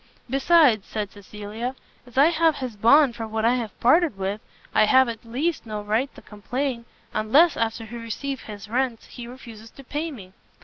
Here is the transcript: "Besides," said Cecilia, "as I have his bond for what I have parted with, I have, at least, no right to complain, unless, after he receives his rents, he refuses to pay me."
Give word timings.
"Besides," 0.27 0.87
said 0.87 1.11
Cecilia, 1.11 1.75
"as 2.07 2.17
I 2.17 2.31
have 2.31 2.55
his 2.55 2.75
bond 2.75 3.15
for 3.15 3.27
what 3.27 3.45
I 3.45 3.53
have 3.53 3.79
parted 3.79 4.17
with, 4.17 4.41
I 4.73 4.85
have, 4.85 5.07
at 5.07 5.23
least, 5.23 5.67
no 5.67 5.83
right 5.83 6.09
to 6.15 6.23
complain, 6.23 6.85
unless, 7.13 7.55
after 7.55 7.85
he 7.85 7.97
receives 7.97 8.41
his 8.41 8.67
rents, 8.67 9.05
he 9.05 9.27
refuses 9.27 9.69
to 9.69 9.83
pay 9.83 10.09
me." 10.09 10.33